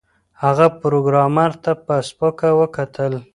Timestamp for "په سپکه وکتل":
1.85-3.13